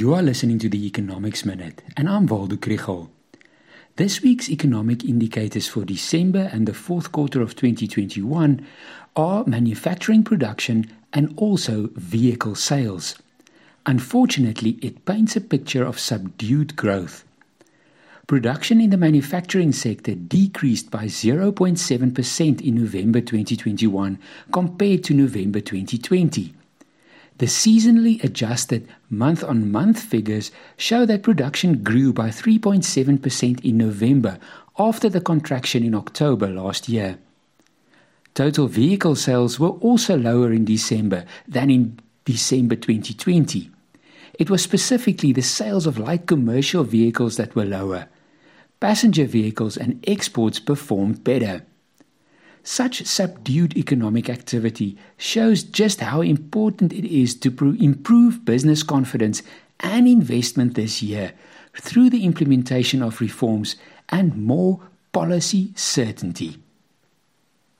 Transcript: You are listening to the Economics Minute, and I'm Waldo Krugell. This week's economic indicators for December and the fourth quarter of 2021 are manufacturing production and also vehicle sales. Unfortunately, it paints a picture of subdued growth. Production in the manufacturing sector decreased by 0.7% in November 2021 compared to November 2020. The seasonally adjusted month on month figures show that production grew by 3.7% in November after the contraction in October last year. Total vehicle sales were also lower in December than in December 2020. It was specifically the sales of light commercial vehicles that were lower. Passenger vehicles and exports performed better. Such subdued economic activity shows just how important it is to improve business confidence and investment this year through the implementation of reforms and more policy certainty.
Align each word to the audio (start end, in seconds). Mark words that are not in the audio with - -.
You 0.00 0.14
are 0.14 0.22
listening 0.22 0.58
to 0.60 0.70
the 0.70 0.86
Economics 0.86 1.44
Minute, 1.44 1.82
and 1.94 2.08
I'm 2.08 2.24
Waldo 2.24 2.56
Krugell. 2.56 3.10
This 3.96 4.22
week's 4.22 4.48
economic 4.48 5.04
indicators 5.04 5.68
for 5.68 5.84
December 5.84 6.48
and 6.54 6.66
the 6.66 6.72
fourth 6.72 7.12
quarter 7.12 7.42
of 7.42 7.54
2021 7.54 8.66
are 9.14 9.44
manufacturing 9.44 10.24
production 10.24 10.90
and 11.12 11.34
also 11.36 11.90
vehicle 11.96 12.54
sales. 12.54 13.18
Unfortunately, 13.84 14.78
it 14.80 15.04
paints 15.04 15.36
a 15.36 15.40
picture 15.42 15.84
of 15.84 16.00
subdued 16.00 16.76
growth. 16.76 17.26
Production 18.26 18.80
in 18.80 18.88
the 18.88 18.96
manufacturing 18.96 19.72
sector 19.72 20.14
decreased 20.14 20.90
by 20.90 21.04
0.7% 21.04 22.60
in 22.62 22.74
November 22.74 23.20
2021 23.20 24.18
compared 24.50 25.04
to 25.04 25.12
November 25.12 25.60
2020. 25.60 26.54
The 27.40 27.46
seasonally 27.46 28.22
adjusted 28.22 28.86
month 29.08 29.42
on 29.42 29.72
month 29.72 29.98
figures 29.98 30.52
show 30.76 31.06
that 31.06 31.22
production 31.22 31.82
grew 31.82 32.12
by 32.12 32.28
3.7% 32.28 33.64
in 33.64 33.78
November 33.78 34.38
after 34.78 35.08
the 35.08 35.22
contraction 35.22 35.82
in 35.82 35.94
October 35.94 36.48
last 36.48 36.86
year. 36.90 37.16
Total 38.34 38.66
vehicle 38.66 39.16
sales 39.16 39.58
were 39.58 39.70
also 39.80 40.18
lower 40.18 40.52
in 40.52 40.66
December 40.66 41.24
than 41.48 41.70
in 41.70 41.98
December 42.26 42.76
2020. 42.76 43.70
It 44.38 44.50
was 44.50 44.62
specifically 44.62 45.32
the 45.32 45.40
sales 45.40 45.86
of 45.86 45.96
light 45.98 46.26
commercial 46.26 46.84
vehicles 46.84 47.38
that 47.38 47.56
were 47.56 47.64
lower. 47.64 48.08
Passenger 48.80 49.24
vehicles 49.24 49.78
and 49.78 50.04
exports 50.06 50.58
performed 50.60 51.24
better. 51.24 51.64
Such 52.62 53.06
subdued 53.06 53.76
economic 53.76 54.28
activity 54.28 54.96
shows 55.16 55.62
just 55.62 56.00
how 56.00 56.20
important 56.20 56.92
it 56.92 57.04
is 57.04 57.34
to 57.36 57.76
improve 57.80 58.44
business 58.44 58.82
confidence 58.82 59.42
and 59.80 60.06
investment 60.06 60.74
this 60.74 61.02
year 61.02 61.32
through 61.74 62.10
the 62.10 62.24
implementation 62.24 63.02
of 63.02 63.20
reforms 63.20 63.76
and 64.10 64.36
more 64.36 64.80
policy 65.12 65.72
certainty. 65.74 66.58